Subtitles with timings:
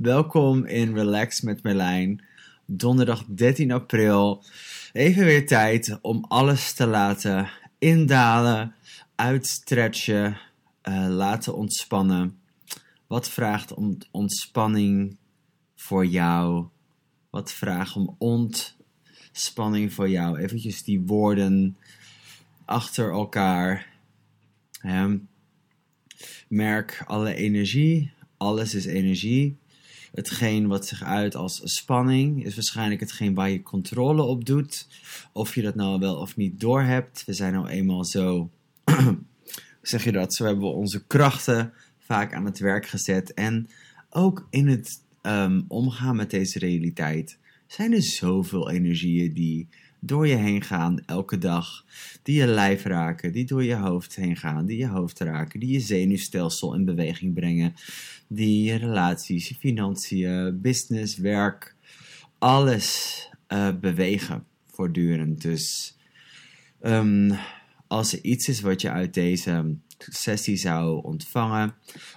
[0.00, 2.24] welkom in Relax met Merlijn.
[2.66, 4.44] Donderdag 13 april.
[4.92, 8.74] Even weer tijd om alles te laten indalen,
[9.14, 10.40] uitstretchen,
[10.88, 12.40] uh, laten ontspannen.
[13.06, 15.16] Wat vraagt om ontspanning
[15.74, 16.66] voor jou?
[17.30, 20.38] Wat vraagt om ontspanning voor jou?
[20.38, 21.76] Eventjes die woorden
[22.64, 23.88] achter elkaar.
[26.48, 28.12] merk alle energie.
[28.36, 29.58] Alles is energie.
[30.14, 34.86] Hetgeen wat zich uit als spanning is waarschijnlijk hetgeen waar je controle op doet.
[35.32, 37.24] Of je dat nou wel of niet doorhebt.
[37.24, 38.50] We zijn nou eenmaal zo,
[39.82, 43.34] zeg je dat, zo hebben we onze krachten vaak aan het werk gezet.
[43.34, 43.68] En
[44.10, 49.68] ook in het um, omgaan met deze realiteit zijn er zoveel energieën die
[50.00, 51.84] door je heen gaan elke dag.
[52.22, 55.72] Die je lijf raken, die door je hoofd heen gaan, die je hoofd raken, die
[55.72, 57.74] je zenuwstelsel in beweging brengen,
[58.28, 61.74] die je relaties, je financiën, business, werk,
[62.38, 65.42] alles uh, bewegen voortdurend.
[65.42, 65.96] Dus
[66.82, 67.32] um,
[67.86, 71.74] als er iets is wat je uit deze sessie zou ontvangen,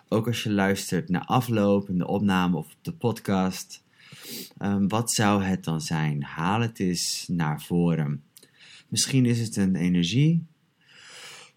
[0.09, 3.83] ook als je luistert naar afloop in de opname of de podcast,
[4.59, 6.23] Um, wat zou het dan zijn?
[6.23, 8.23] Haal het eens naar voren.
[8.87, 10.43] Misschien is het een energie.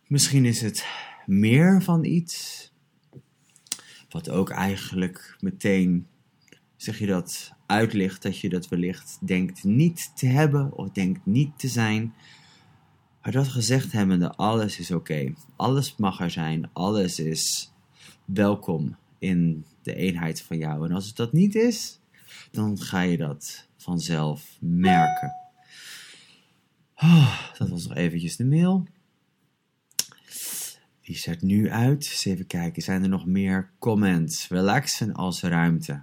[0.07, 0.87] Misschien is het
[1.27, 2.65] meer van iets.
[4.11, 6.07] Wat ook eigenlijk meteen,
[6.77, 11.59] zeg je dat, uitlicht dat je dat wellicht denkt niet te hebben of denkt niet
[11.59, 12.15] te zijn.
[13.23, 15.33] Maar dat gezegd hebbende, alles is oké.
[15.57, 16.71] Alles mag er zijn.
[16.73, 17.73] Alles is
[18.25, 20.87] welkom in de eenheid van jou.
[20.89, 22.01] En als het dat niet is,
[22.57, 25.35] dan ga je dat vanzelf merken.
[26.95, 28.87] Oh, dat was nog eventjes de mail.
[31.01, 32.05] Die zet nu uit.
[32.05, 34.49] Eens even kijken, zijn er nog meer comments?
[34.49, 36.03] Relaxen als ruimte.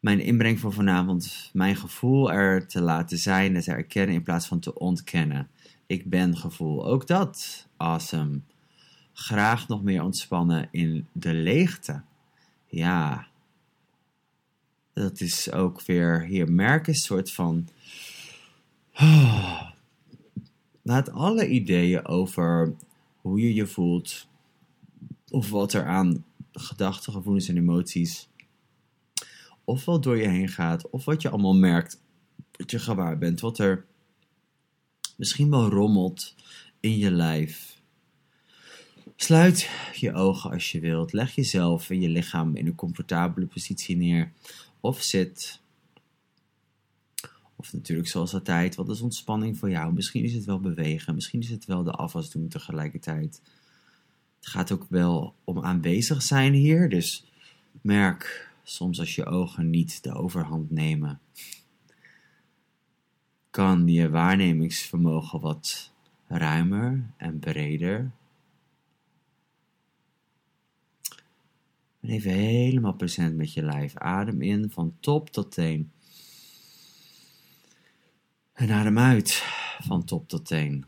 [0.00, 4.60] Mijn inbreng voor vanavond, mijn gevoel er te laten zijn te erkennen in plaats van
[4.60, 5.48] te ontkennen.
[5.86, 6.86] Ik ben gevoel.
[6.86, 8.40] Ook dat, awesome.
[9.12, 12.02] Graag nog meer ontspannen in de leegte.
[12.66, 13.26] Ja,
[15.02, 17.68] dat is ook weer hier merken, een soort van.
[20.82, 22.74] laat alle ideeën over
[23.20, 24.28] hoe je je voelt,
[25.30, 28.28] of wat er aan gedachten, gevoelens en emoties,
[29.64, 32.02] of wat door je heen gaat, of wat je allemaal merkt,
[32.50, 33.84] dat je gewaar bent, wat er
[35.16, 36.34] misschien wel rommelt
[36.80, 37.80] in je lijf.
[39.16, 41.12] Sluit je ogen als je wilt.
[41.12, 44.32] Leg jezelf en je lichaam in een comfortabele positie neer
[44.94, 45.60] zit.
[47.56, 49.92] Of natuurlijk zoals altijd, wat is ontspanning voor jou?
[49.92, 53.40] Misschien is het wel bewegen, misschien is het wel de afwas doen tegelijkertijd.
[54.36, 57.24] Het gaat ook wel om aanwezig zijn hier, dus
[57.80, 61.20] merk soms als je ogen niet de overhand nemen,
[63.50, 65.92] kan je waarnemingsvermogen wat
[66.26, 68.10] ruimer en breder
[72.06, 73.96] En even helemaal present met je lijf.
[73.96, 75.92] Adem in van top tot teen.
[78.52, 79.44] En adem uit
[79.78, 80.84] van top tot teen.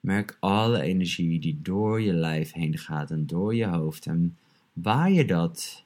[0.00, 4.06] Merk alle energie die door je lijf heen gaat en door je hoofd.
[4.06, 4.38] En
[4.72, 5.84] waar je dat,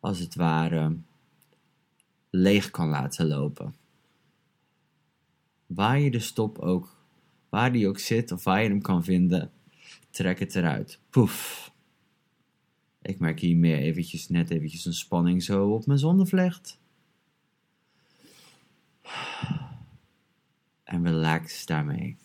[0.00, 0.96] als het ware,
[2.30, 3.74] leeg kan laten lopen.
[5.66, 6.96] Waar je de stop ook,
[7.48, 9.50] waar die ook zit of waar je hem kan vinden,
[10.10, 11.00] trek het eruit.
[11.10, 11.76] Poef.
[13.08, 16.78] Ik merk hier meer eventjes, net eventjes een spanning zo op mijn zonnevlecht.
[20.84, 22.16] En relax daarmee.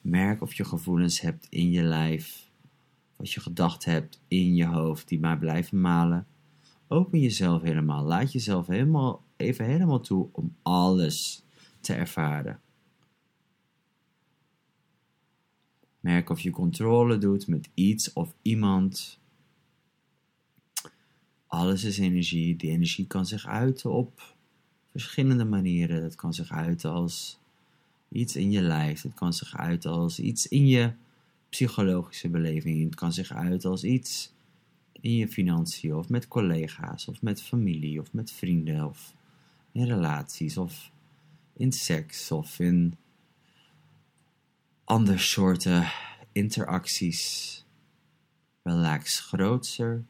[0.00, 2.50] Merk of je gevoelens hebt in je lijf.
[3.16, 6.26] Wat je gedacht hebt in je hoofd die maar blijven malen.
[6.88, 8.04] Open jezelf helemaal.
[8.04, 11.44] Laat jezelf helemaal, even helemaal toe om alles
[11.80, 12.60] te ervaren.
[16.00, 19.18] Merk of je controle doet met iets of iemand
[21.56, 22.56] alles is energie.
[22.56, 24.34] Die energie kan zich uiten op
[24.90, 26.02] verschillende manieren.
[26.02, 27.38] Het kan zich uiten als
[28.08, 29.02] iets in je lijf.
[29.02, 30.92] Het kan zich uiten als iets in je
[31.48, 32.84] psychologische beleving.
[32.84, 34.32] Het kan zich uiten als iets
[35.00, 39.14] in je financiën of met collega's of met familie of met vrienden of
[39.72, 40.90] in relaties of
[41.56, 42.96] in seks of in
[44.84, 45.92] andere soorten
[46.32, 47.64] interacties.
[48.62, 50.04] Relax groter,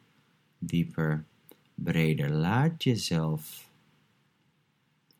[0.58, 1.24] dieper
[1.76, 2.30] breder.
[2.30, 3.70] Laat jezelf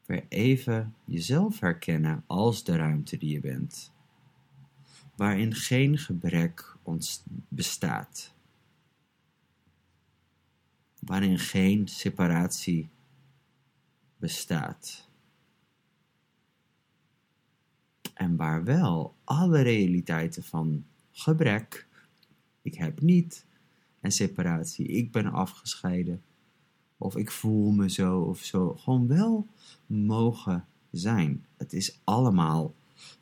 [0.07, 3.93] weer even jezelf herkennen als de ruimte die je bent,
[5.17, 6.77] waarin geen gebrek
[7.49, 8.35] bestaat.
[11.07, 12.89] waarin geen separatie
[14.17, 15.09] bestaat.
[18.15, 21.87] En waar wel alle realiteiten van gebrek,
[22.63, 23.47] ik heb niet,
[24.01, 26.23] en separatie, ik ben afgescheiden,
[26.99, 29.47] of ik voel me zo of zo, gewoon wel
[29.87, 31.45] mogen zijn.
[31.57, 32.75] Het is allemaal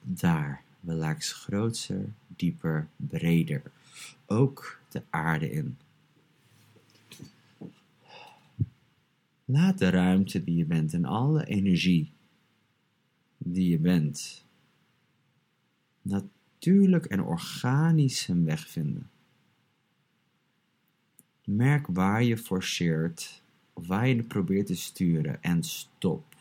[0.03, 0.63] daar.
[0.87, 3.63] Relax groter, dieper, breder.
[4.27, 5.77] Ook de aarde in.
[9.45, 12.13] Laat de ruimte die je bent en alle energie
[13.39, 14.45] die je bent
[16.03, 19.11] natuurlijk en organisch zijn weg vinden.
[21.45, 23.43] Merk waar je forceert
[23.75, 26.37] waar probeert te sturen en stop.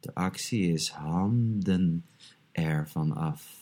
[0.00, 2.04] De actie is handen
[2.52, 3.60] ervan af.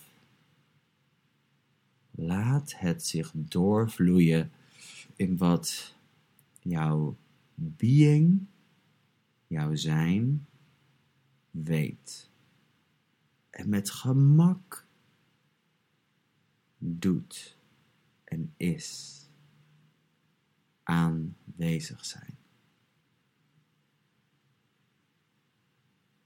[2.11, 4.53] Laat het zich doorvloeien
[5.17, 5.95] in wat
[6.61, 7.17] jouw
[7.55, 8.47] being,
[9.47, 10.47] jouw zijn,
[11.51, 12.31] weet.
[13.51, 14.87] En met gemak
[16.79, 17.57] doet
[18.25, 19.20] en is
[20.91, 22.39] aanwezig zijn.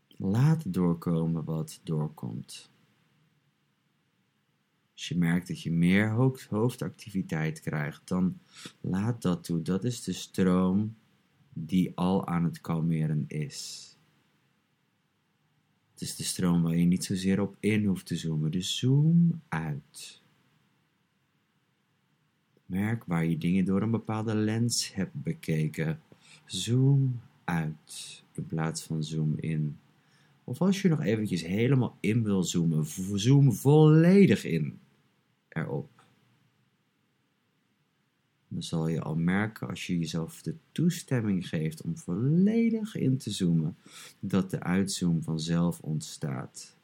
[0.07, 2.71] Laat doorkomen wat doorkomt.
[4.93, 6.11] Als je merkt dat je meer
[6.49, 8.39] hoofdactiviteit krijgt, dan
[8.81, 9.63] laat dat toe.
[9.63, 10.97] Dat is de stroom
[11.53, 13.89] die al aan het kalmeren is.
[15.93, 18.51] Het is de stroom waar je niet zozeer op in hoeft te zoomen.
[18.51, 20.23] Dus zoom uit.
[22.67, 26.01] Merk waar je dingen door een bepaalde lens hebt bekeken.
[26.47, 29.79] Zoom uit in plaats van zoom in.
[30.45, 34.79] Of als je nog eventjes helemaal in wil zoomen, zoom volledig in
[35.49, 35.95] erop.
[38.49, 43.31] Dan zal je al merken als je jezelf de toestemming geeft om volledig in te
[43.31, 43.77] zoomen,
[44.21, 46.77] dat de uitzoom vanzelf ontstaat.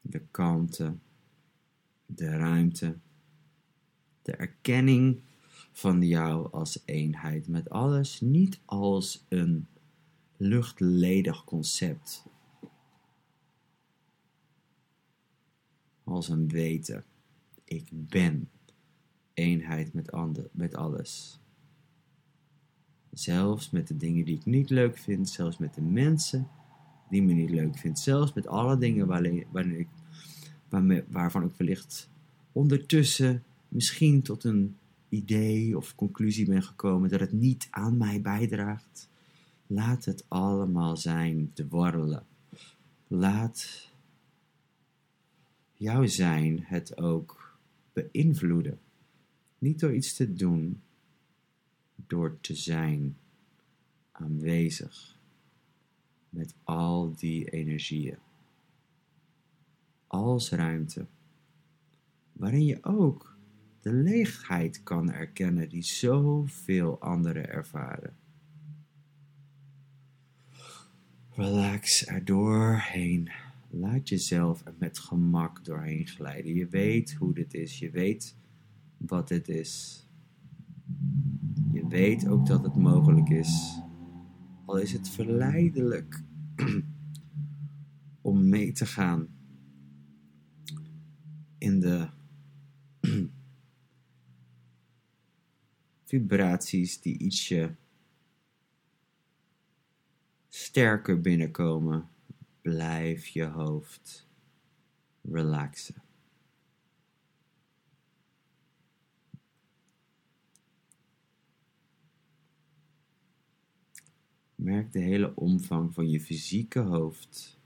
[0.00, 1.02] De kanten,
[2.14, 2.98] de ruimte,
[4.22, 5.20] de erkenning
[5.72, 9.66] van jou als eenheid met alles, niet als een
[10.36, 12.26] luchtledig concept,
[16.04, 17.04] als een weten.
[17.64, 18.50] Ik ben
[19.34, 21.40] eenheid met, ander, met alles.
[23.10, 26.48] Zelfs met de dingen die ik niet leuk vind, zelfs met de mensen
[27.08, 29.88] die me niet leuk vindt, zelfs met alle dingen waarin, ik,
[31.08, 32.08] waarvan ik wellicht
[32.52, 34.76] ondertussen misschien tot een
[35.08, 39.08] idee of conclusie ben gekomen dat het niet aan mij bijdraagt.
[39.66, 42.26] Laat het allemaal zijn te worrelen.
[43.06, 43.88] Laat
[45.74, 47.58] jouw zijn het ook
[47.92, 48.78] beïnvloeden.
[49.58, 50.80] Niet door iets te doen,
[52.06, 53.16] door te zijn
[54.12, 55.16] aanwezig
[56.28, 58.18] met al die energieën.
[60.12, 61.06] Als ruimte,
[62.32, 63.38] waarin je ook
[63.80, 68.16] de leegheid kan erkennen die zoveel anderen ervaren.
[71.30, 73.30] Relax er doorheen.
[73.70, 76.54] Laat jezelf er met gemak doorheen glijden.
[76.54, 77.78] Je weet hoe dit is.
[77.78, 78.36] Je weet
[78.96, 80.04] wat dit is.
[81.72, 83.80] Je weet ook dat het mogelijk is.
[84.64, 86.22] Al is het verleidelijk
[88.20, 89.28] om mee te gaan
[91.72, 92.08] in de
[96.04, 97.74] vibraties die ietsje
[100.48, 102.08] sterker binnenkomen.
[102.62, 104.28] Blijf je hoofd
[105.22, 106.02] relaxen.
[114.54, 117.61] Merk de hele omvang van je fysieke hoofd.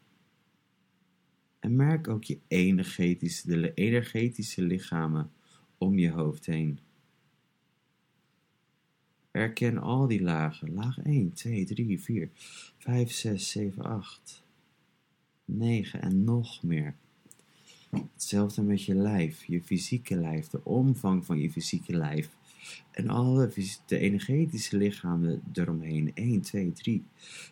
[1.67, 5.31] En merk ook je energetische, de energetische lichamen
[5.79, 6.79] om je hoofd heen.
[9.31, 10.75] Erken al die lagen.
[10.75, 12.31] Laag 1, 2, 3, 4,
[12.79, 14.43] 5, 6, 7, 8,
[15.45, 16.95] 9 en nog meer.
[17.91, 22.29] Hetzelfde met je lijf, je fysieke lijf, de omvang van je fysieke lijf.
[22.91, 23.53] En alle
[23.87, 26.11] de energetische lichamen eromheen.
[26.15, 27.05] 1, 2, 3,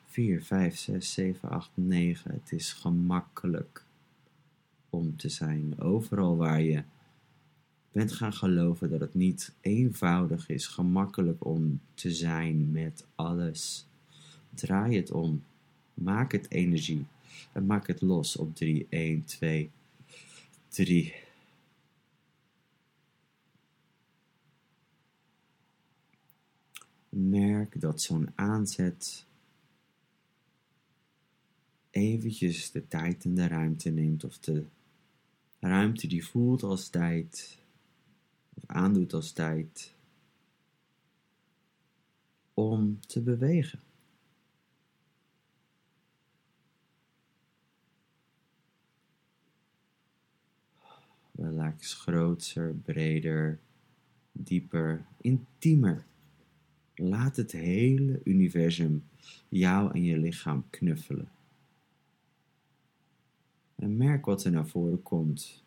[0.05, 2.33] 4, 5, 6, 7, 8, 9.
[2.33, 3.84] Het is gemakkelijk
[4.95, 5.81] om te zijn.
[5.81, 6.83] Overal waar je
[7.93, 13.87] bent gaan geloven dat het niet eenvoudig is, gemakkelijk om te zijn met alles.
[14.55, 15.45] Draai het om.
[15.95, 17.07] Maak het energie.
[17.53, 19.71] En maak het los op 3, 1, 2,
[20.69, 21.15] 3.
[27.09, 29.27] Merk dat zo'n aanzet
[31.91, 34.65] eventjes de tijd en de ruimte neemt, of de
[35.65, 37.59] ruimte die voelt als tijd,
[38.55, 39.95] of aandoet als tijd,
[42.55, 43.81] om te bewegen.
[51.33, 53.61] Relax groter, breder,
[54.33, 56.05] dieper, intiemer.
[56.95, 59.05] Laat het hele universum
[59.49, 61.34] jou en je lichaam knuffelen.
[63.85, 65.63] En merk wat er naar voren komt.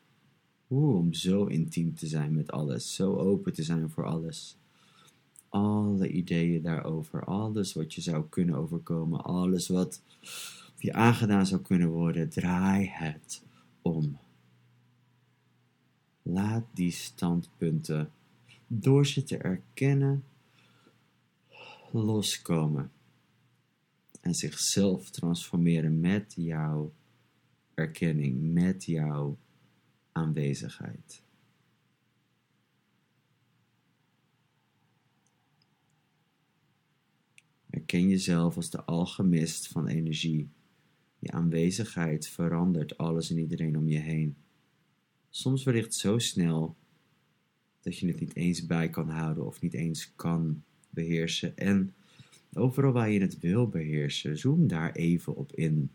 [0.68, 4.58] Hoe om zo intiem te zijn met alles, zo open te zijn voor alles.
[5.50, 10.02] Alle ideeën daarover, alles wat je zou kunnen overkomen, alles wat
[10.78, 13.44] je aangedaan zou kunnen worden, draai het
[13.82, 14.18] om.
[16.22, 18.12] Laat die standpunten,
[18.68, 20.24] door ze te erkennen,
[21.92, 22.92] loskomen
[24.22, 26.92] en zichzelf transformeren met jouw
[27.78, 29.38] erkenning, met jouw
[30.12, 31.24] aanwezigheid.
[37.70, 40.50] Erken jezelf als de alchemist van energie.
[41.20, 44.36] Je aanwezigheid verandert alles en iedereen om je heen.
[45.30, 46.76] Soms wellicht zo snel
[47.82, 51.58] dat je het niet eens bij kan houden of niet eens kan beheersen.
[51.58, 51.94] En
[52.54, 55.92] overal waar je het wil beheersen, zoom daar even op in.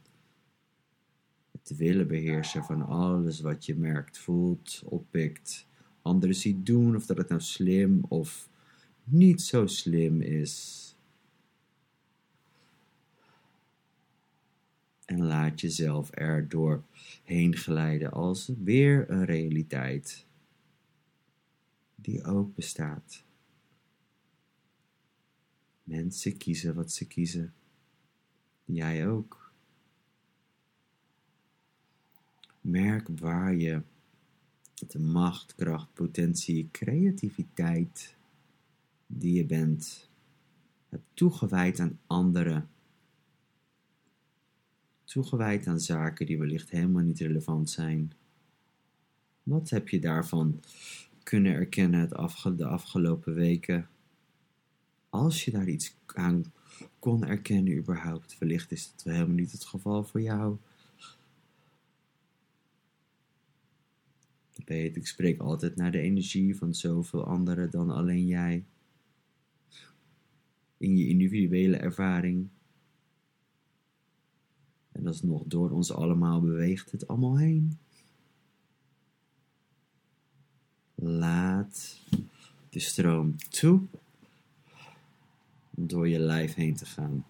[1.62, 5.66] Het willen beheersen van alles wat je merkt, voelt, oppikt,
[6.02, 8.48] anderen ziet doen, of dat het nou slim of
[9.04, 10.80] niet zo slim is.
[15.04, 20.26] En laat jezelf er doorheen glijden als weer een realiteit
[21.94, 23.24] die ook bestaat.
[25.82, 27.54] Mensen kiezen wat ze kiezen.
[28.64, 29.41] Jij ook.
[32.62, 33.82] Merk waar je
[34.88, 38.16] de macht, kracht, potentie, creativiteit
[39.06, 40.10] die je bent,
[40.88, 42.68] hebt toegewijd aan anderen.
[45.04, 48.12] Toegewijd aan zaken die wellicht helemaal niet relevant zijn.
[49.42, 50.60] Wat heb je daarvan
[51.22, 53.88] kunnen erkennen het de afgelopen weken?
[55.12, 56.52] als je daar iets aan
[56.98, 58.38] kon erkennen überhaupt.
[58.38, 60.56] Wellicht is het helemaal niet het geval voor jou.
[64.70, 68.64] Ik spreek altijd naar de energie van zoveel anderen dan alleen jij.
[70.76, 72.48] In je individuele ervaring.
[74.92, 77.78] En alsnog door ons allemaal beweegt het allemaal heen.
[80.94, 82.00] Laat
[82.70, 83.82] de stroom toe
[85.70, 87.24] door je lijf heen te gaan,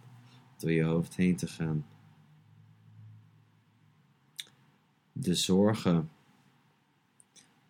[0.59, 1.87] door je hoofd heen te gaan.
[5.13, 6.09] De zorgen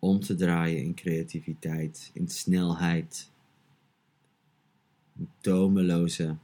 [0.05, 3.31] om te draaien in creativiteit, in snelheid,
[5.19, 6.37] in tomeloze,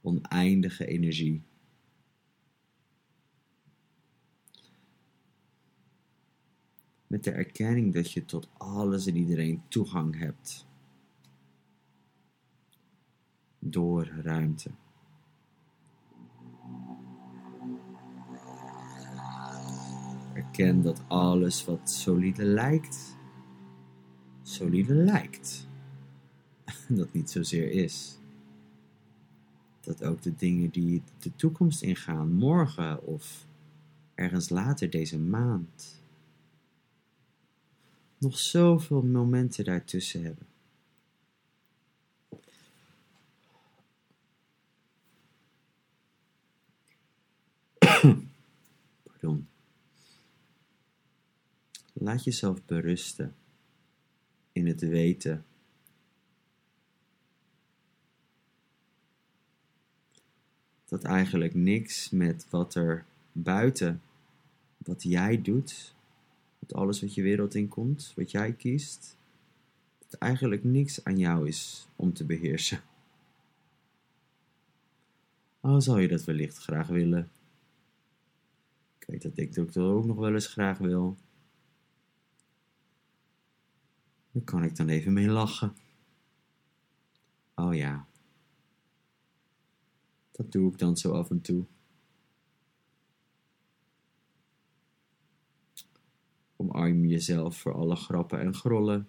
[0.00, 1.42] oneindige energie.
[7.06, 10.66] Met de erkenning dat je tot alles en iedereen toegang hebt
[13.58, 14.70] door ruimte.
[20.52, 23.16] Erken dat alles wat solide lijkt,
[24.42, 25.66] solide lijkt.
[26.88, 28.18] Dat niet zozeer is.
[29.80, 33.46] Dat ook de dingen die de toekomst ingaan, morgen of
[34.14, 36.02] ergens later deze maand,
[38.18, 40.46] nog zoveel momenten daartussen hebben.
[52.02, 53.34] Laat jezelf berusten
[54.52, 55.44] in het weten
[60.84, 64.02] dat eigenlijk niks met wat er buiten,
[64.76, 65.94] wat jij doet,
[66.58, 69.16] met alles wat je wereld inkomt, wat jij kiest,
[69.98, 72.80] dat eigenlijk niks aan jou is om te beheersen.
[75.60, 77.30] Al zou je dat wellicht graag willen.
[78.98, 81.16] Ik weet dat ik dat ook nog wel eens graag wil.
[84.32, 85.76] Daar kan ik dan even mee lachen.
[87.54, 88.06] Oh ja.
[90.30, 91.66] Dat doe ik dan zo af en toe.
[96.56, 99.08] Omarm jezelf voor alle grappen en grollen.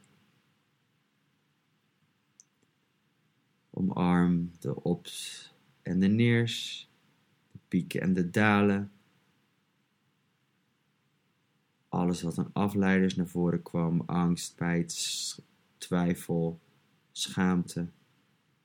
[3.70, 5.52] Omarm de ops
[5.82, 6.90] en de neers,
[7.52, 8.93] de pieken en de dalen.
[11.94, 15.44] Alles wat aan afleiders naar voren kwam: angst, spijt,
[15.78, 16.60] twijfel,
[17.12, 17.92] schaamte,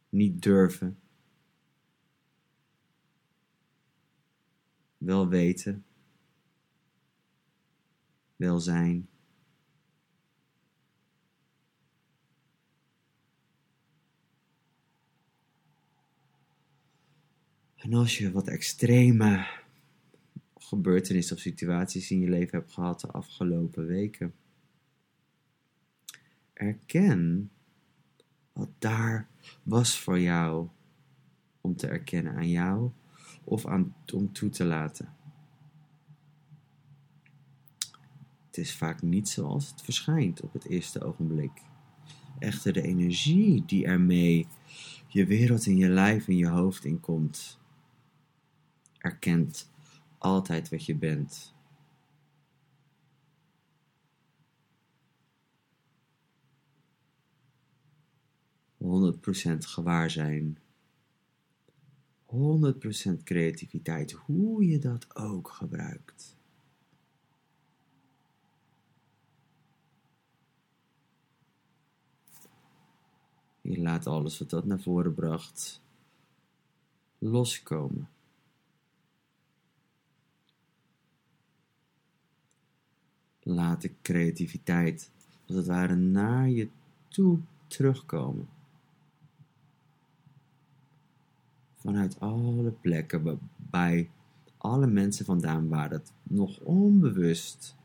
[0.09, 0.99] niet durven.
[4.99, 5.85] Wel weten,
[8.37, 9.09] wel zijn.
[17.77, 19.58] En als je wat extreme
[20.69, 24.35] gebeurtenissen of situaties in je leven hebt gehad de afgelopen weken,
[26.53, 27.51] erken
[28.53, 29.29] wat daar
[29.63, 30.69] was voor jou
[31.61, 32.91] om te erkennen aan jou
[33.45, 35.15] of aan, om toe te laten.
[38.47, 41.63] Het is vaak niet zoals het verschijnt op het eerste ogenblik.
[42.39, 44.47] Echter de energie die ermee
[45.07, 47.59] je wereld in je lijf en je hoofd inkomt,
[48.99, 49.71] erkent
[50.19, 51.55] altijd wat je bent.
[58.77, 60.59] Honderd procent gewaar zijn.
[62.27, 66.37] 100% creativiteit, hoe je dat ook gebruikt.
[73.61, 75.81] Je laat alles wat dat naar voren bracht
[77.19, 78.09] loskomen.
[83.49, 85.11] Laat de creativiteit
[85.47, 86.69] als het ware naar je
[87.09, 88.49] toe terugkomen.
[91.75, 94.11] Vanuit alle plekken bij
[94.57, 97.77] alle mensen vandaan waar het nog onbewust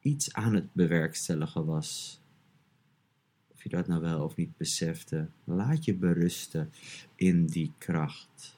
[0.00, 2.20] iets aan het bewerkstelligen was.
[3.52, 6.70] Of je dat nou wel of niet besefte, laat je berusten
[7.14, 8.53] in die kracht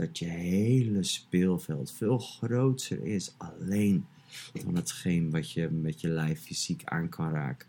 [0.00, 4.06] dat je hele speelveld veel groter is alleen
[4.52, 7.68] dan hetgeen wat je met je lijf fysiek aan kan raken.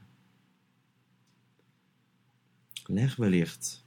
[2.86, 3.86] Leg wellicht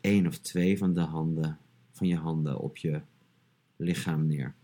[0.00, 1.58] één of twee van de handen
[1.90, 3.02] van je handen op je
[3.76, 4.54] lichaam neer.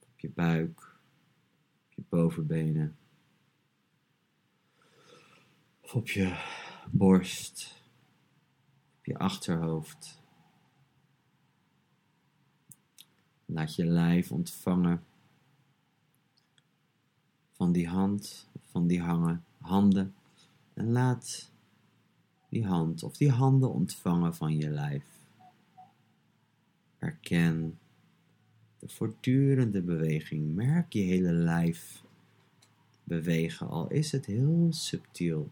[0.00, 0.96] Op je buik,
[1.86, 2.96] op je bovenbenen,
[5.80, 6.44] op je
[6.90, 7.82] borst,
[8.98, 10.26] op je achterhoofd.
[13.50, 15.04] Laat je lijf ontvangen
[17.52, 20.14] van die hand, van die hangen, handen.
[20.74, 21.50] En laat
[22.48, 25.04] die hand of die handen ontvangen van je lijf.
[26.98, 27.78] Erken
[28.78, 30.54] de voortdurende beweging.
[30.54, 32.02] Merk je hele lijf
[33.04, 35.50] bewegen, al is het heel subtiel.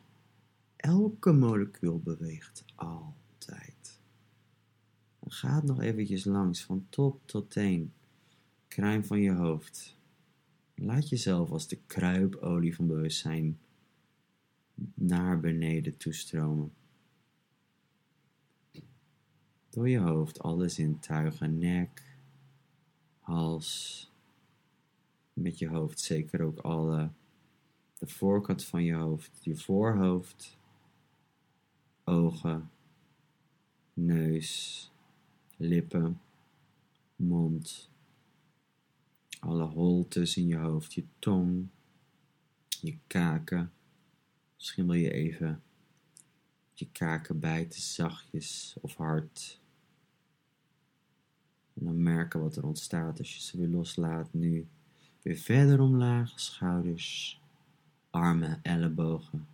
[0.76, 3.95] Elke molecuul beweegt altijd.
[5.28, 7.92] Ga het nog eventjes langs, van top tot teen.
[8.68, 9.96] Kruim van je hoofd.
[10.74, 13.58] Laat jezelf als de kruipolie van bewustzijn
[14.94, 16.72] naar beneden toestromen.
[19.70, 22.16] Door je hoofd alles intuigen, nek,
[23.20, 24.10] hals.
[25.32, 27.10] Met je hoofd zeker ook alle,
[27.98, 30.58] de voorkant van je hoofd, je voorhoofd,
[32.04, 32.70] ogen,
[33.92, 34.90] neus,
[35.56, 36.20] lippen,
[37.16, 37.90] mond,
[39.40, 41.68] alle holtes in je hoofd, je tong,
[42.80, 43.72] je kaken.
[44.54, 45.62] Misschien wil je even
[46.72, 49.60] je kaken bijten, zachtjes of hard.
[51.74, 54.32] En dan merken wat er ontstaat als je ze weer loslaat.
[54.32, 54.66] Nu
[55.22, 57.40] weer verder omlaag, schouders,
[58.10, 59.46] armen, ellebogen.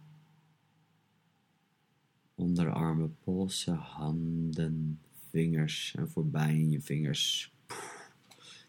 [2.35, 5.01] Onderarmen, polsen, handen,
[5.33, 7.55] vingers en voorbij in je vingers.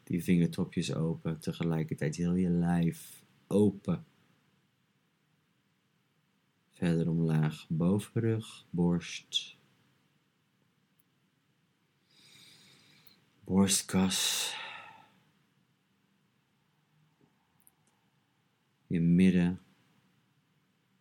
[0.04, 4.06] Die vingertopjes open, tegelijkertijd heel je lijf open.
[6.70, 9.58] Verder omlaag, bovenrug, borst.
[13.44, 14.52] Borstkas.
[18.88, 19.62] Je midden.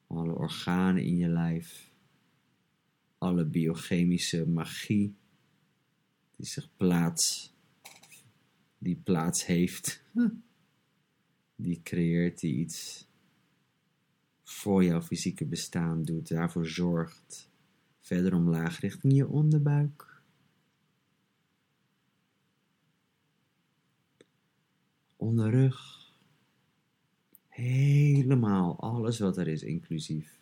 [0.07, 1.93] Alle organen in je lijf.
[3.19, 5.15] Alle biochemische magie
[6.43, 7.55] die zich plaats,
[8.79, 10.03] die plaats heeft,
[11.57, 13.09] die creëert, die iets
[14.43, 17.51] voor jouw fysieke bestaan doet, daarvoor zorgt,
[18.01, 20.23] verder omlaag richting je onderbuik.
[25.17, 26.11] Onderrug,
[27.49, 30.41] helemaal alles wat er is inclusief.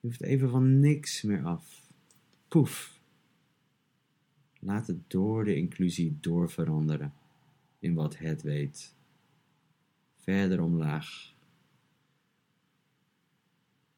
[0.00, 1.82] Je hoeft even van niks meer af.
[2.48, 2.99] Poef.
[4.62, 7.12] Laat het door de inclusie doorveranderen
[7.78, 8.94] in wat het weet.
[10.16, 11.34] Verder omlaag.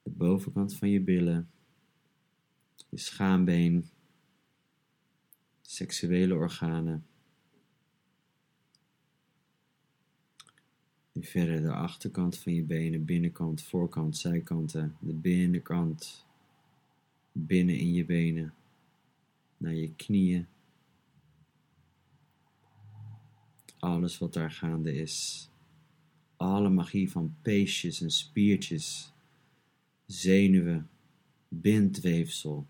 [0.03, 1.51] De bovenkant van je billen,
[2.89, 3.89] je schaambeen,
[5.61, 7.07] seksuele organen.
[11.13, 16.27] Nu verder de achterkant van je benen, binnenkant, voorkant, zijkanten, de binnenkant,
[17.33, 18.55] binnen in je benen,
[19.63, 20.47] naar je knieën.
[23.79, 25.49] Alles wat daar gaande is.
[26.37, 29.13] Alle magie van peesjes en spiertjes,
[30.07, 30.91] zenuwen,
[31.49, 32.67] bindweefsel.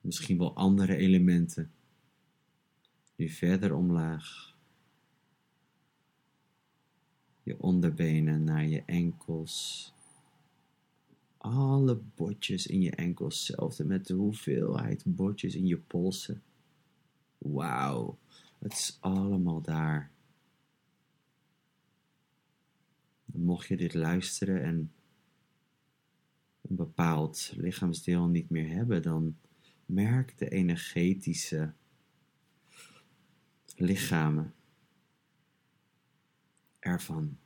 [0.00, 1.72] Misschien wel andere elementen.
[3.16, 4.53] Nu verder omlaag.
[7.44, 9.92] Je onderbenen naar je enkels.
[11.36, 16.42] Alle botjes in je enkels, hetzelfde met de hoeveelheid botjes in je polsen.
[17.38, 18.18] Wauw,
[18.58, 20.10] het is allemaal daar.
[23.24, 24.92] Mocht je dit luisteren en
[26.60, 29.36] een bepaald lichaamsdeel niet meer hebben, dan
[29.86, 31.72] merk de energetische
[33.76, 34.54] lichamen
[36.84, 37.38] ervan.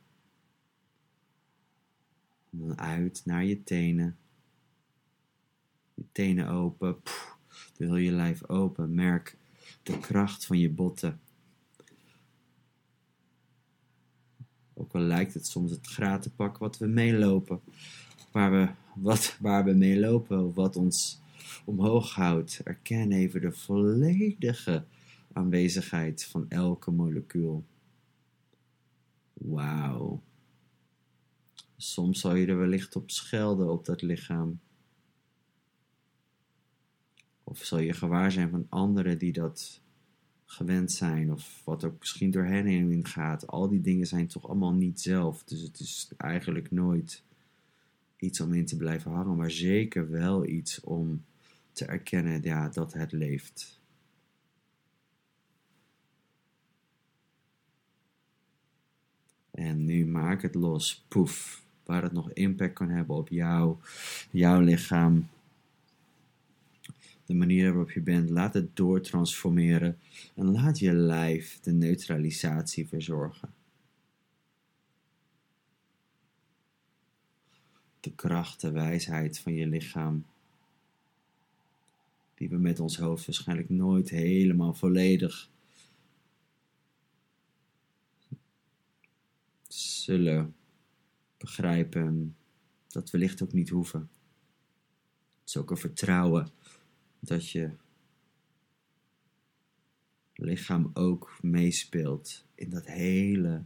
[2.49, 4.17] Dan uit naar je tenen.
[5.93, 7.01] Je tenen open.
[7.01, 7.37] Pff,
[7.77, 8.93] je lijf open.
[8.93, 9.37] Merk
[9.83, 11.19] de kracht van je botten.
[14.73, 17.61] Ook al lijkt het soms het gratenpak wat we meelopen.
[18.31, 20.45] Waar we, wat, waar we mee lopen.
[20.45, 21.19] Of wat ons
[21.65, 22.61] omhoog houdt.
[22.63, 24.85] Erken even de volledige
[25.33, 27.63] aanwezigheid van elke molecuul.
[29.39, 30.21] Wauw.
[31.77, 34.59] Soms zal je er wellicht op schelden op dat lichaam.
[37.43, 39.81] Of zal je gewaar zijn van anderen die dat
[40.45, 43.47] gewend zijn, of wat ook misschien door hen heen gaat.
[43.47, 45.43] Al die dingen zijn toch allemaal niet zelf.
[45.43, 47.23] Dus het is eigenlijk nooit
[48.17, 51.23] iets om in te blijven hangen, maar zeker wel iets om
[51.71, 53.78] te erkennen ja, dat het leeft.
[59.59, 63.75] En nu maak het los, poef, waar het nog impact kan hebben op jou,
[64.31, 65.27] jouw lichaam,
[67.25, 68.29] de manier waarop je bent.
[68.29, 69.97] Laat het doortransformeren.
[70.35, 73.53] En laat je lijf de neutralisatie verzorgen.
[77.99, 80.25] De kracht, de wijsheid van je lichaam.
[82.35, 85.49] Die we met ons hoofd waarschijnlijk nooit helemaal volledig
[90.09, 90.55] zullen
[91.37, 92.35] begrijpen,
[92.87, 93.99] dat wellicht ook niet hoeven.
[95.39, 96.49] Het is ook een vertrouwen
[97.19, 97.71] dat je
[100.33, 103.65] lichaam ook meespeelt in dat hele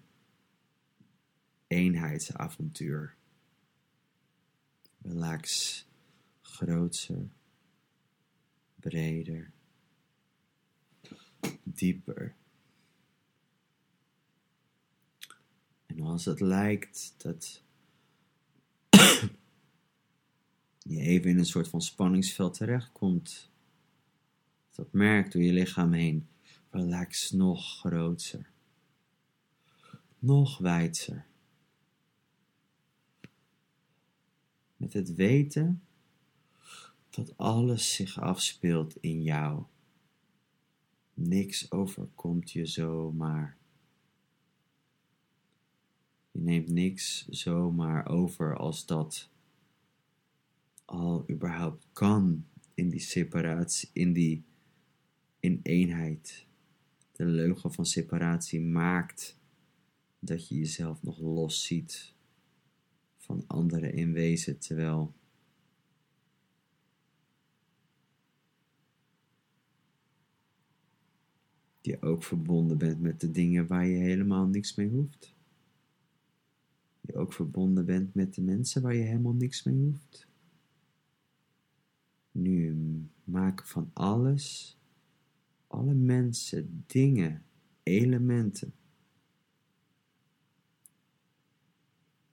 [1.67, 3.15] eenheidsavontuur.
[5.01, 5.86] Relax,
[6.41, 7.27] grootser
[8.75, 9.51] breder,
[11.63, 12.36] dieper.
[15.95, 17.63] En als het lijkt dat
[20.79, 23.49] je even in een soort van spanningsveld terechtkomt,
[24.71, 26.27] dat merkt door je lichaam heen,
[26.69, 28.51] relax nog groter,
[30.19, 31.25] nog wijdser.
[34.77, 35.84] Met het weten
[37.10, 39.63] dat alles zich afspeelt in jou.
[41.13, 43.58] Niks overkomt je zomaar.
[46.43, 49.29] Neemt niks zomaar over als dat
[50.86, 54.43] al überhaupt kan in die separatie, in die
[55.39, 56.45] in eenheid.
[57.12, 59.38] De leugen van separatie maakt
[60.19, 62.13] dat je jezelf nog los ziet
[63.17, 65.13] van anderen in wezen, terwijl
[71.82, 75.34] je ook verbonden bent met de dingen waar je helemaal niks mee hoeft.
[77.06, 80.28] Je ook verbonden bent met de mensen waar je helemaal niks mee hoeft.
[82.32, 82.78] Nu
[83.24, 84.78] maak van alles,
[85.68, 87.46] alle mensen, dingen,
[87.84, 88.74] elementen.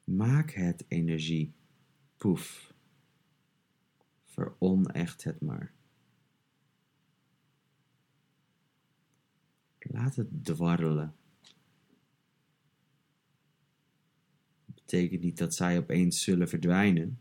[0.05, 1.53] Maak het energie.
[2.17, 2.75] Poef.
[4.25, 5.73] Veronecht het maar.
[9.79, 11.15] Laat het dwarrelen
[14.91, 17.19] betekent niet dat zij opeens zullen verdwijnen.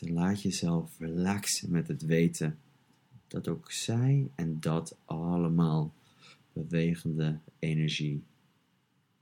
[0.00, 2.58] Laat jezelf relaxen met het weten
[3.26, 5.94] dat ook zij en dat allemaal
[6.52, 8.22] bewegende energie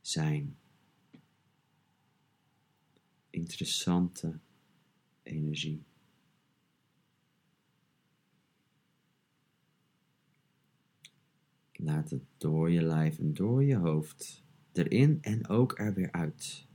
[0.01, 0.57] zijn.
[3.31, 4.39] Interessante
[5.23, 5.86] energie.
[11.79, 16.67] Laat het door je lijf en door je hoofd erin en ook er weer uit.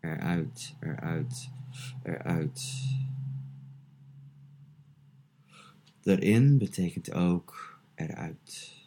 [0.00, 1.50] Eruit, eruit,
[2.02, 2.84] eruit.
[6.02, 8.78] Erin betekent ook eruit.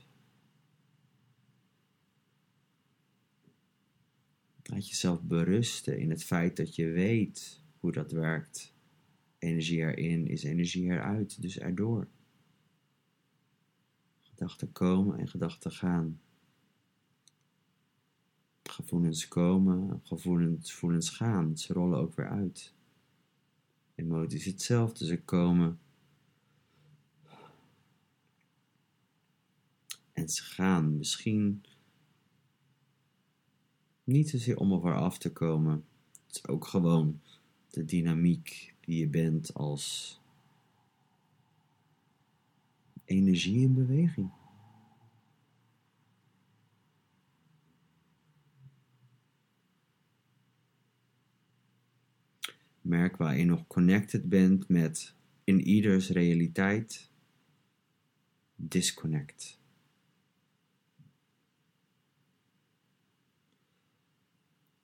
[4.64, 8.74] Laat jezelf berusten in het feit dat je weet hoe dat werkt.
[9.38, 12.08] Energie erin is energie eruit, dus erdoor.
[14.34, 16.22] Gedachten komen en gedachten gaan.
[18.64, 21.58] Gevoelens komen, gevoelens, gevoelens gaan.
[21.58, 22.74] Ze rollen ook weer uit.
[23.96, 25.80] Emoties hetzelfde, ze komen
[30.14, 30.98] en ze gaan.
[30.98, 31.64] Misschien
[34.04, 35.86] niet zozeer om er af te komen.
[36.28, 37.22] Het is ook gewoon
[37.70, 40.18] de dynamiek die je bent als
[43.14, 44.32] energie in beweging.
[52.82, 57.12] Merk waar je nog connected bent met in ieders realiteit.
[58.56, 59.62] Disconnect.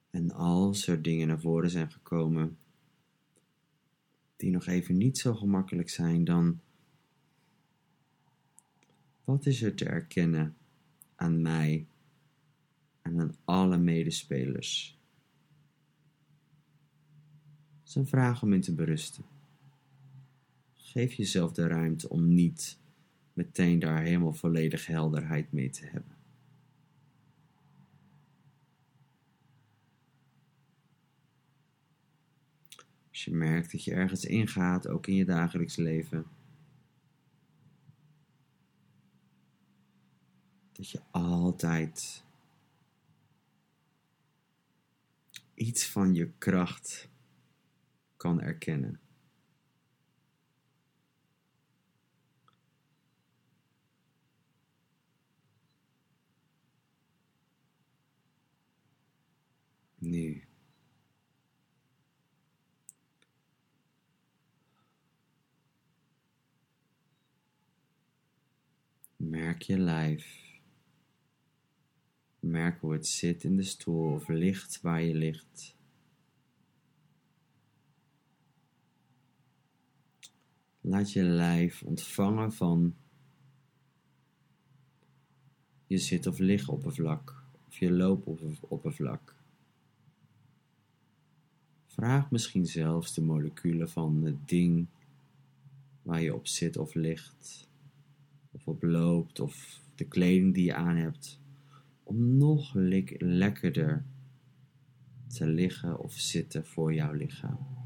[0.09, 2.57] En als er dingen naar voren zijn gekomen
[4.35, 6.59] die nog even niet zo gemakkelijk zijn, dan
[9.29, 10.55] wat is er te erkennen
[11.15, 11.87] aan mij
[13.01, 14.99] en aan alle medespelers?
[17.79, 19.23] Het is een vraag om in te berusten.
[20.75, 22.79] Geef jezelf de ruimte om niet
[23.33, 26.17] meteen daar helemaal volledig helderheid mee te hebben.
[33.09, 36.25] Als je merkt dat je ergens ingaat, ook in je dagelijks leven.
[40.79, 42.23] Dat je altijd
[45.53, 47.09] iets van je kracht
[48.17, 48.99] kan erkennen.
[59.97, 60.47] Nu.
[69.15, 70.38] Merk je lijf.
[72.49, 75.75] Merk hoe het zit in de stoel of ligt waar je ligt.
[80.81, 82.95] Laat je lijf ontvangen van
[85.87, 88.27] je zit of lig oppervlak of je loop
[88.59, 89.35] oppervlak.
[91.87, 94.87] Vraag misschien zelfs de moleculen van het ding
[96.01, 97.67] waar je op zit of ligt
[98.51, 101.38] of op loopt of de kleding die je aan hebt,
[102.09, 102.73] om nog
[103.19, 104.05] lekkerder
[105.27, 107.77] te liggen of zitten voor jouw lichaam.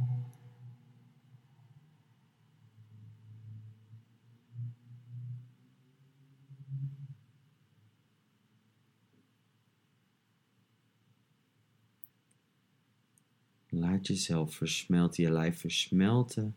[13.70, 16.56] Laat jezelf versmelten, je lijf versmelten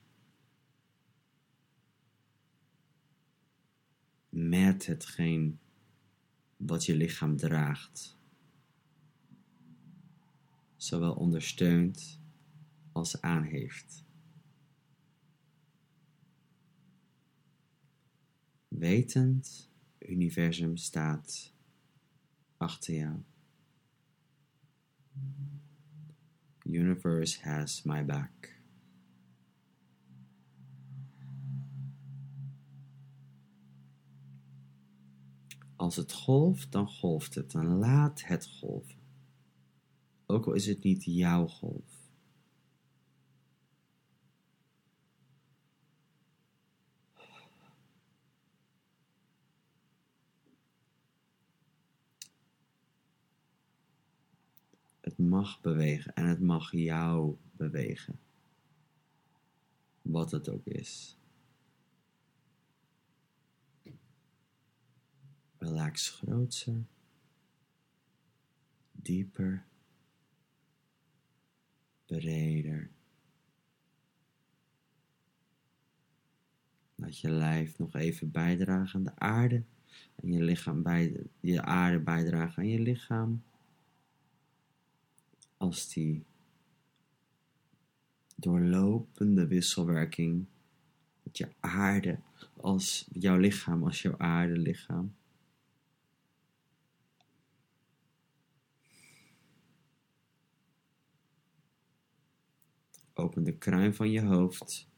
[4.28, 5.58] met hetgeen
[6.56, 8.18] wat je lichaam draagt.
[10.76, 12.20] Zowel ondersteunt
[12.92, 14.04] als aanheeft.
[18.68, 21.54] Wetend, universum staat
[22.56, 23.22] achter jou.
[26.62, 28.55] Universe has my back.
[35.86, 37.50] Als het golft, dan golft het.
[37.50, 38.98] Dan laat het golven.
[40.26, 42.10] Ook al is het niet jouw golf.
[55.00, 58.18] Het mag bewegen en het mag jou bewegen.
[60.02, 61.18] Wat het ook is.
[65.66, 66.84] Relax grootser
[69.06, 69.64] dieper,
[72.06, 72.90] breder.
[76.94, 79.62] Laat je lijf nog even bijdragen aan de aarde.
[80.14, 83.42] En je lichaam bij je aarde bijdragen aan je lichaam.
[85.56, 86.24] Als die
[88.36, 90.46] doorlopende wisselwerking
[91.22, 92.18] met je aarde
[92.56, 95.14] als jouw lichaam, als jouw aarde lichaam.
[103.18, 104.88] Open de kruin van je hoofd.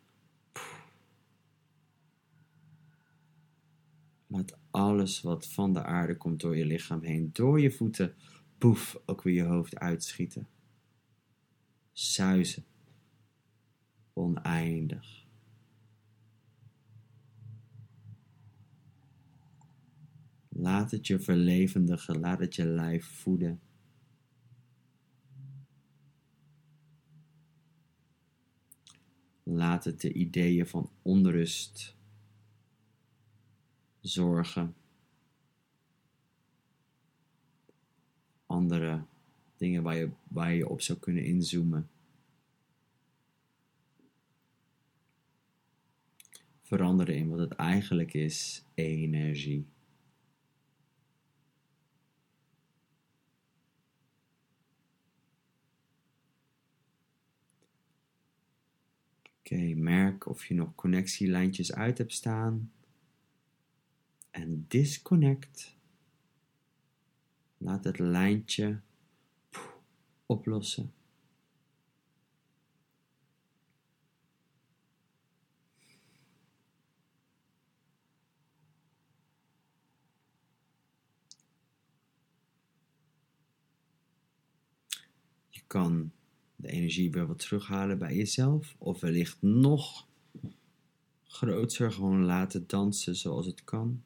[4.26, 8.14] Laat alles wat van de aarde komt door je lichaam heen, door je voeten,
[8.58, 10.48] poef, ook weer je hoofd uitschieten.
[11.92, 12.64] Suizen.
[14.12, 15.26] Oneindig.
[20.48, 23.60] Laat het je verlevendigen, laat het je lijf voeden.
[29.50, 31.96] Laat het de ideeën van onrust,
[34.00, 34.74] zorgen,
[38.46, 39.04] andere
[39.56, 41.90] dingen waar je, waar je op zou kunnen inzoomen.
[46.62, 49.66] Veranderen in wat het eigenlijk is: energie.
[59.50, 62.72] Oké, merk of je nog connectielijntjes uit hebt staan.
[64.30, 65.76] En disconnect.
[67.58, 68.80] Laat het lijntje
[70.26, 70.92] oplossen.
[85.48, 86.12] Je kan
[86.58, 88.74] de energie weer wat terughalen bij jezelf.
[88.78, 90.06] Of wellicht nog
[91.24, 94.02] groter gewoon laten dansen zoals het kan.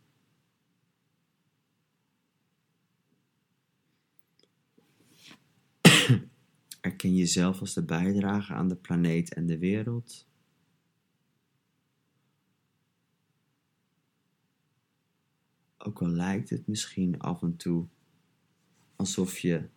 [6.80, 10.26] Erken jezelf als de bijdrage aan de planeet en de wereld.
[15.78, 17.86] Ook al lijkt het misschien af en toe
[18.96, 19.68] alsof je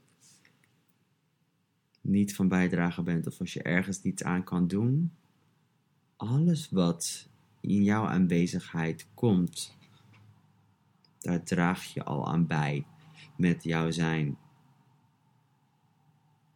[2.05, 5.11] niet van bijdrage bent of als je ergens niets aan kan doen,
[6.15, 7.29] alles wat
[7.61, 9.77] in jouw aanwezigheid komt,
[11.19, 12.85] daar draag je al aan bij
[13.37, 14.37] met jouw zijn.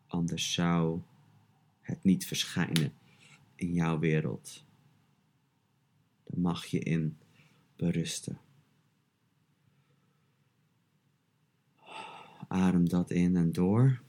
[0.07, 1.01] Anders zou
[1.81, 2.93] het niet verschijnen
[3.55, 4.63] in jouw wereld.
[6.23, 7.17] Daar mag je in
[7.75, 8.39] berusten.
[12.47, 14.01] Adem dat in en door.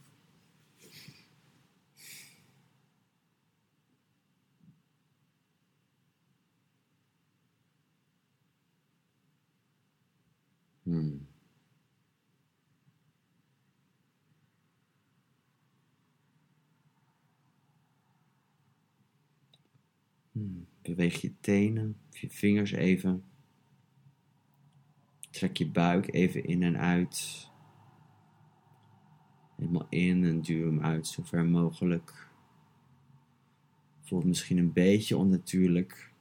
[10.90, 11.26] Hmm.
[20.29, 20.29] Hmm.
[20.82, 23.24] Beweeg je tenen je vingers even.
[25.30, 27.48] Trek je buik even in en uit.
[29.56, 32.28] Helemaal in en duw hem uit zo ver mogelijk.
[34.00, 36.12] Voelt misschien een beetje onnatuurlijk.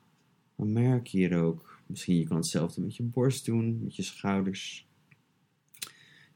[0.55, 4.87] Maar merk hier ook Misschien je kan hetzelfde met je borst doen, met je schouders.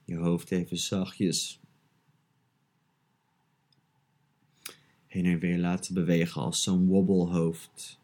[0.05, 1.61] Je hoofd even zachtjes
[5.13, 7.99] heen en weer laten bewegen als zo'n wobbelhoofd.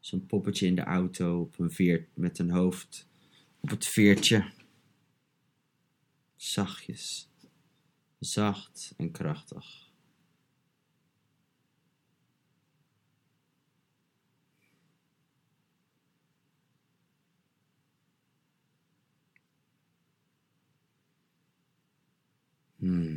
[0.00, 3.08] Zo'n poppetje in de auto op een veer met een hoofd
[3.60, 4.52] op het veertje.
[6.36, 7.28] Zachtjes,
[8.18, 9.90] zacht en krachtig.
[22.76, 23.11] Hmm.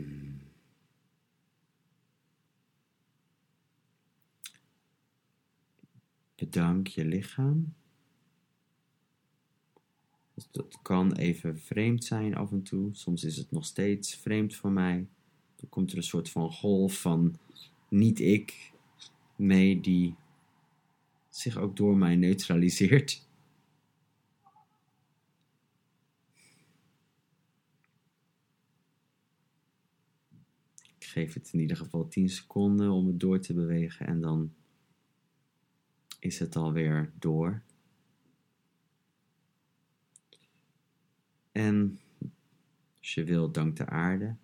[6.50, 7.74] Bedank je lichaam.
[10.34, 12.90] Dus dat kan even vreemd zijn af en toe.
[12.92, 15.08] Soms is het nog steeds vreemd voor mij.
[15.56, 17.38] Dan komt er een soort van golf van
[17.90, 18.72] niet ik
[19.36, 20.16] mee die
[21.30, 23.24] zich ook door mij neutraliseert.
[30.98, 34.54] geef het in ieder geval 10 seconden om het door te bewegen en dan
[36.26, 37.62] is het alweer door.
[41.52, 42.00] En
[42.98, 44.36] als je wilt, dank de aarde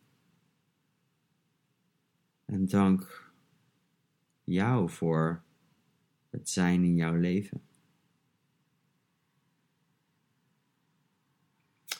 [2.46, 3.32] En dank
[4.44, 5.44] jou voor
[6.30, 7.62] het zijn in jouw leven.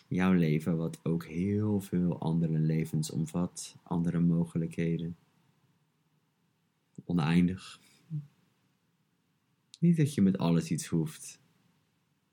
[0.08, 5.18] Jouw leven, wat ook heel veel andere levens omvat, andere mogelijkheden.
[7.06, 7.80] Oneindig.
[9.82, 11.42] Niet dat je met alles iets hoeft,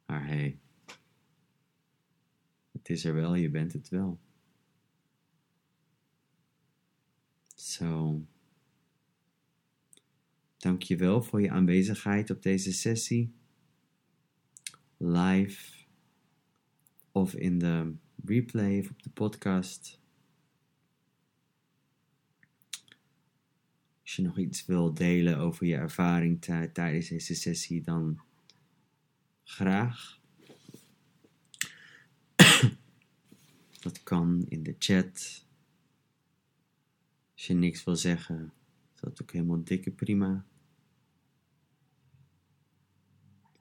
[0.06, 0.58] maar hé, hey,
[2.72, 4.20] het is er wel, je bent het wel.
[7.54, 8.26] Zo.
[10.56, 13.34] Dank je wel voor je aanwezigheid op deze sessie.
[14.96, 15.84] Live
[17.12, 17.94] of in de
[18.24, 20.00] replay of op de podcast.
[24.08, 26.40] Als je nog iets wil delen over je ervaring
[26.72, 28.20] tijdens deze sessie, dan
[29.44, 30.20] graag.
[33.80, 35.44] Dat kan in de chat.
[37.32, 38.52] Als je niks wil zeggen,
[38.94, 40.46] is dat ook helemaal dikke prima.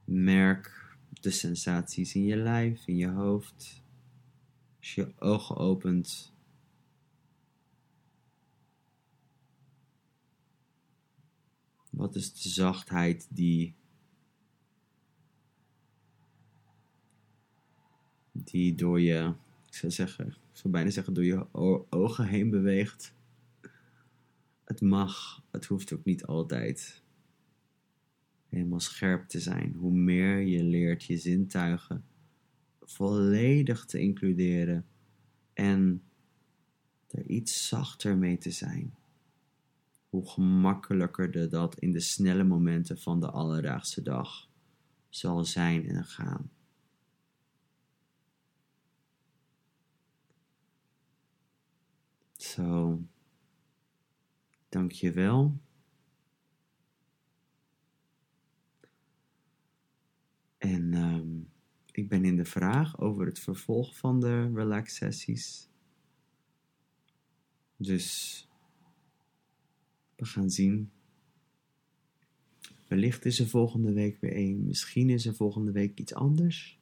[0.03, 3.83] Merk de sensaties in je lijf, in je hoofd.
[4.79, 6.35] Als je ogen opent.
[11.97, 13.73] Wat is de zachtheid die,
[18.31, 19.33] die door je,
[19.67, 21.53] ik zou zeggen, ik zou bijna zeggen door je
[21.89, 23.13] ogen heen beweegt?
[24.63, 27.03] Het mag, het hoeft ook niet altijd
[28.49, 29.73] helemaal scherp te zijn.
[29.73, 32.05] Hoe meer je leert je zintuigen
[32.81, 34.85] volledig te includeren
[35.53, 36.01] en
[37.07, 38.95] er iets zachter mee te zijn.
[40.17, 44.49] Hoe gemakkelijker dat in de snelle momenten van de alledaagse dag
[45.09, 46.51] zal zijn en gaan.
[52.37, 53.01] Zo,
[54.69, 55.59] dank je wel.
[60.57, 61.39] En ehm,
[61.91, 65.69] ik ben in de vraag over het vervolg van de relax sessies.
[67.75, 68.46] Dus
[70.17, 70.91] we gaan zien.
[72.87, 74.65] Wellicht is er volgende week weer één.
[74.65, 76.79] Misschien is er volgende week iets anders.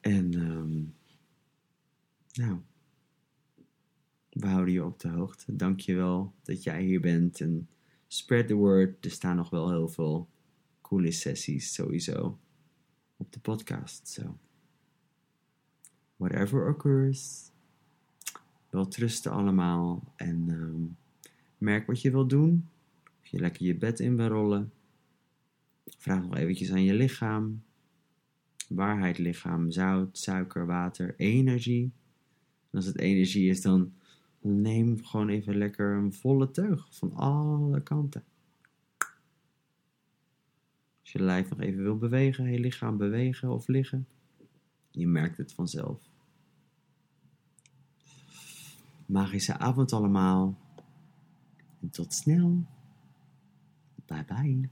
[0.00, 0.94] En um,
[2.32, 2.60] nou,
[4.30, 5.56] we houden je op de hoogte.
[5.56, 7.40] Dank je wel dat jij hier bent.
[7.40, 7.68] En
[8.06, 9.04] spread the word.
[9.04, 10.28] Er staan nog wel heel veel
[10.80, 12.38] coole sessies sowieso
[13.16, 14.08] op de podcast.
[14.08, 14.38] So.
[16.16, 17.47] Whatever occurs.
[18.70, 20.12] Wel trusten allemaal.
[20.16, 20.96] En um,
[21.58, 22.68] merk wat je wilt doen.
[23.20, 24.72] Of je lekker je bed in wil rollen.
[25.84, 27.62] Vraag nog eventjes aan je lichaam.
[28.68, 31.92] Waarheid lichaam, zout, suiker, water, energie.
[32.70, 33.92] En als het energie is, dan
[34.40, 38.24] neem gewoon even lekker een volle teug van alle kanten.
[41.00, 44.06] Als je lijf nog even wil bewegen, je lichaam bewegen of liggen,
[44.90, 46.08] je merkt het vanzelf.
[49.08, 50.54] Magische avond allemaal.
[51.80, 52.62] En tot snel.
[54.06, 54.68] Bye bye.